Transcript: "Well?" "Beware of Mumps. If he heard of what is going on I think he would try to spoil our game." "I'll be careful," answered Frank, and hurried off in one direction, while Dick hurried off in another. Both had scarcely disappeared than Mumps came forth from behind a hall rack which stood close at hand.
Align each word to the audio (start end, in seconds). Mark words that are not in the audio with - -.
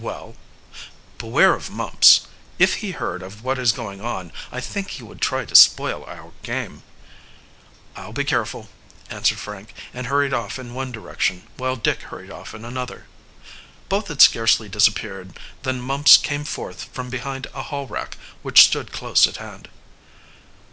"Well?" 0.00 0.34
"Beware 1.16 1.54
of 1.54 1.70
Mumps. 1.70 2.22
If 2.58 2.78
he 2.82 2.90
heard 2.90 3.22
of 3.22 3.44
what 3.44 3.56
is 3.56 3.70
going 3.70 4.00
on 4.00 4.32
I 4.50 4.60
think 4.60 4.90
he 4.90 5.04
would 5.04 5.20
try 5.20 5.44
to 5.44 5.54
spoil 5.54 6.02
our 6.08 6.32
game." 6.42 6.82
"I'll 7.94 8.12
be 8.12 8.24
careful," 8.24 8.68
answered 9.10 9.38
Frank, 9.38 9.72
and 9.94 10.08
hurried 10.08 10.34
off 10.34 10.58
in 10.58 10.74
one 10.74 10.90
direction, 10.90 11.46
while 11.56 11.76
Dick 11.76 12.02
hurried 12.02 12.32
off 12.32 12.52
in 12.52 12.64
another. 12.64 13.06
Both 13.88 14.08
had 14.08 14.20
scarcely 14.20 14.68
disappeared 14.68 15.38
than 15.62 15.80
Mumps 15.80 16.16
came 16.16 16.42
forth 16.42 16.92
from 16.92 17.08
behind 17.08 17.46
a 17.54 17.62
hall 17.62 17.86
rack 17.86 18.16
which 18.42 18.64
stood 18.64 18.90
close 18.90 19.28
at 19.28 19.36
hand. 19.36 19.68